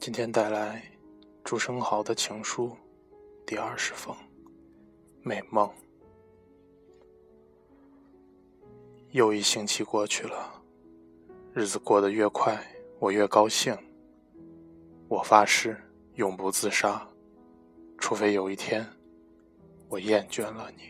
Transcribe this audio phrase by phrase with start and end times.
[0.00, 0.82] 今天带来
[1.44, 2.74] 朱生豪的情书
[3.44, 4.16] 第二十封，
[5.20, 5.70] 美梦。
[9.10, 10.62] 又一星期过去了，
[11.52, 12.58] 日子过得越快，
[12.98, 13.76] 我越高兴。
[15.06, 15.76] 我发誓
[16.14, 17.06] 永不自杀，
[17.98, 18.88] 除非有一天
[19.90, 20.84] 我厌倦了你。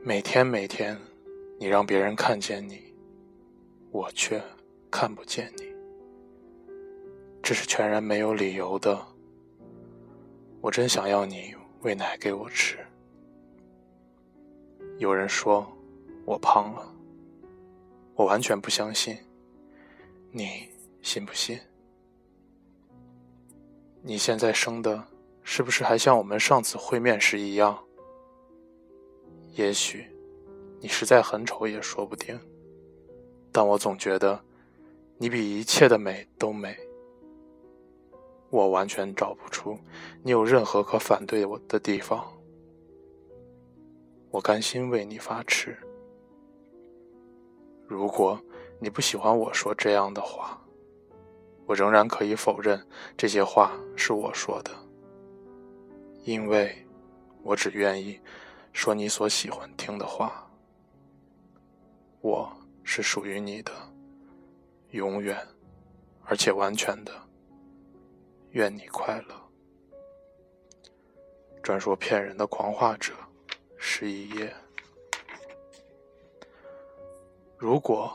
[0.00, 1.00] 每天每天，
[1.58, 2.94] 你让别人看见你，
[3.90, 4.38] 我却
[4.90, 5.71] 看不见你，
[7.42, 9.04] 这是全然没有理由的。
[10.60, 12.78] 我真想要你喂奶给我吃。
[14.98, 15.66] 有人说
[16.24, 16.94] 我胖了，
[18.14, 19.18] 我完全不相信。
[20.30, 20.68] 你
[21.02, 21.58] 信不信？
[24.02, 25.04] 你现在生的，
[25.42, 27.76] 是不是还像我们上次会面时一样？
[29.54, 30.06] 也许，
[30.80, 32.38] 你实在很丑也说不定，
[33.50, 34.40] 但我总觉得，
[35.18, 36.76] 你比一切的美都美。
[38.52, 39.78] 我完全找不出
[40.22, 42.22] 你有任何可反对我的地方，
[44.30, 45.74] 我甘心为你发痴。
[47.86, 48.38] 如果
[48.78, 50.62] 你不喜欢我说这样的话，
[51.64, 52.86] 我仍然可以否认
[53.16, 54.70] 这些话是我说的，
[56.24, 56.76] 因为
[57.42, 58.20] 我只愿意。
[58.74, 60.46] 说你所喜欢听的话，
[62.20, 62.50] 我
[62.82, 63.72] 是属于你的，
[64.90, 65.38] 永远，
[66.24, 67.12] 而且完全的。
[68.52, 69.34] 愿你快乐。
[71.62, 73.14] 专说骗人的狂话者，
[73.78, 74.52] 十一页。
[77.56, 78.12] 如果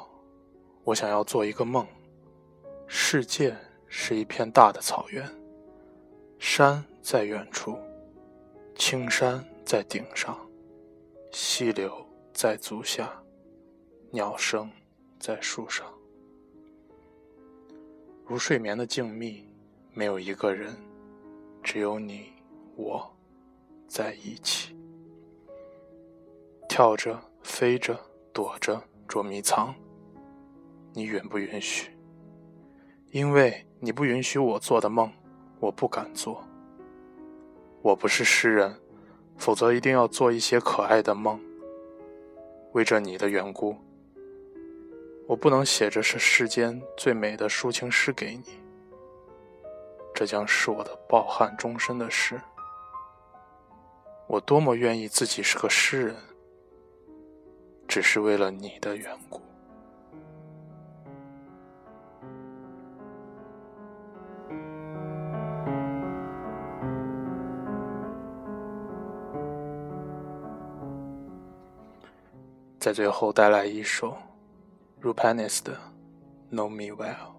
[0.83, 1.87] 我想要做一个梦，
[2.85, 3.55] 世界
[3.87, 5.27] 是一片大的草原，
[6.37, 7.79] 山在远处，
[8.75, 10.37] 青山在顶上。
[11.31, 13.11] 溪流在足下，
[14.11, 14.71] 鸟声
[15.19, 15.85] 在树上，
[18.25, 19.43] 如睡眠的静谧，
[19.97, 20.75] 没有一个人，
[21.63, 22.31] 只有你
[22.75, 23.11] 我
[23.87, 24.77] 在一起，
[26.69, 27.99] 跳着、飞着、
[28.31, 29.73] 躲着、捉迷藏。
[30.93, 31.89] 你允不允许？
[33.09, 35.11] 因为你不允许我做的梦，
[35.59, 36.43] 我不敢做。
[37.81, 38.79] 我不是诗人。
[39.35, 41.39] 否则，一定要做一些可爱的梦。
[42.73, 43.75] 为着你的缘故，
[45.25, 48.66] 我不能写着是世间最美的抒情诗给你。
[50.17, 52.41] 这将是我的抱憾终身的事。
[54.25, 56.15] 我多么愿意自己是个诗人，
[57.87, 59.39] 只是为了你的缘故。
[72.79, 74.17] 在最后带来一首
[74.99, 75.77] Rupanis 的
[76.55, 77.33] 《Know Me Well》。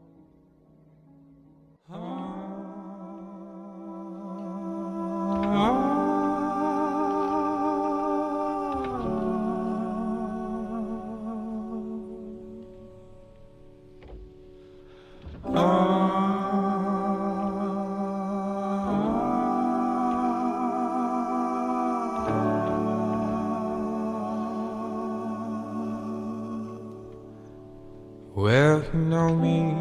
[28.38, 29.74] Well, you know me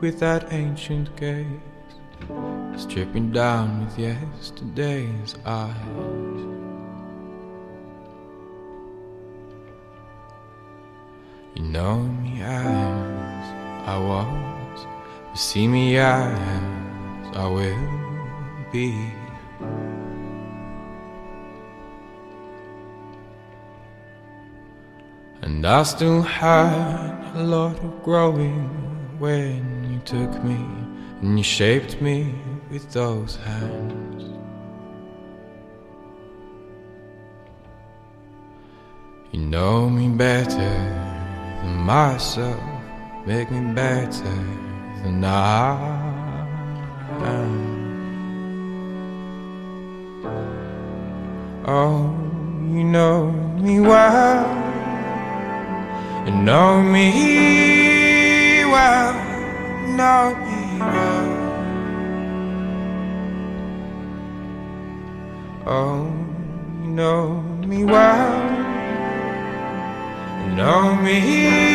[0.00, 1.46] with that ancient gaze,
[2.76, 5.74] stripping down with yesterday's eyes.
[11.54, 14.86] You know me as I was,
[15.30, 18.94] you see me as I will be.
[25.42, 30.58] And I still had a lot of growing when you took me
[31.20, 32.34] and you shaped me
[32.70, 34.22] with those hands.
[39.32, 42.62] You know me better than myself,
[43.26, 44.36] make me better
[45.02, 45.76] than I
[47.24, 47.68] am.
[51.66, 52.14] Oh,
[52.70, 53.30] you know
[53.60, 54.58] me well
[56.28, 57.97] you know me
[58.78, 61.28] well, oh, know me well.
[65.66, 66.04] Oh,
[66.96, 68.34] know me well,
[70.56, 71.67] know me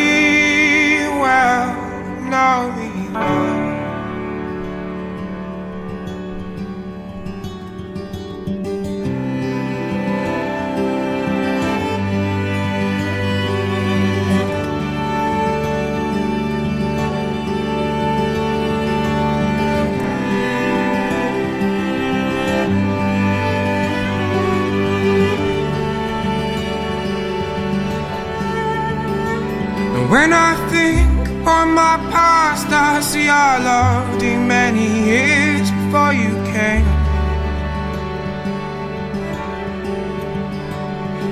[30.16, 36.86] I think on my past, I see I loved did many years before you came.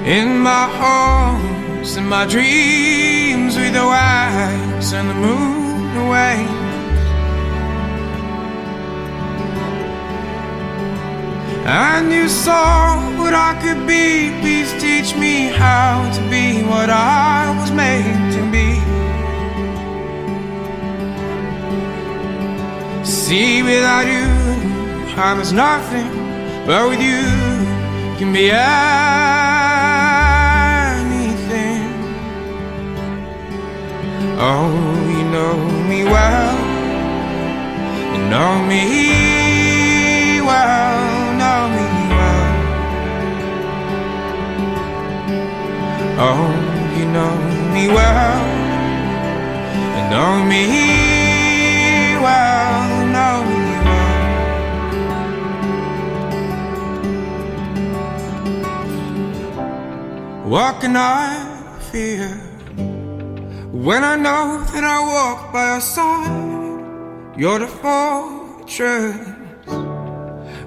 [0.04, 6.62] In my hopes and my dreams, with the wax and the moon away.
[11.66, 14.31] And you saw what I could be.
[14.42, 18.00] Please teach me how to be what I was made
[23.63, 24.28] Without you,
[25.16, 26.10] I was nothing,
[26.68, 27.22] but with you,
[28.18, 28.72] can be anything.
[34.38, 34.74] Oh,
[35.16, 35.56] you know
[35.90, 36.58] me well,
[38.13, 38.84] you know me
[40.42, 41.86] well, know me
[42.18, 42.54] well.
[46.28, 46.46] Oh,
[46.98, 47.34] you know
[47.74, 48.40] me well,
[49.96, 50.64] you know me
[52.25, 52.50] well,
[60.51, 62.27] What can I fear
[63.71, 67.39] when I know that I walk by your side?
[67.39, 69.15] You're the fortress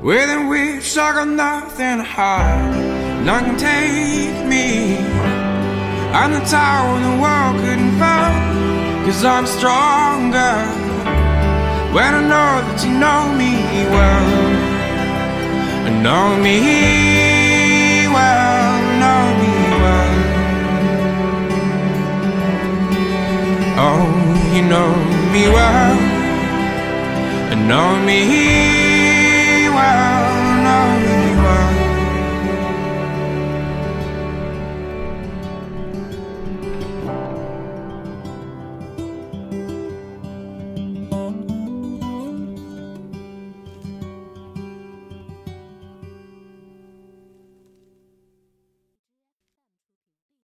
[0.00, 3.26] within which I got nothing to hide.
[3.26, 4.96] None can take me.
[6.16, 9.04] I'm the tower the world couldn't fall.
[9.04, 10.54] Cause I'm stronger
[11.92, 13.52] when I know that you know me
[13.92, 14.64] well.
[16.04, 17.13] Know me
[24.54, 24.94] you know
[25.32, 25.96] me well,
[27.66, 28.83] know me